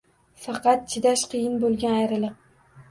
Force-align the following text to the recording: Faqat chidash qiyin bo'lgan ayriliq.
Faqat 0.45 0.89
chidash 0.95 1.27
qiyin 1.35 1.63
bo'lgan 1.67 1.97
ayriliq. 2.03 2.45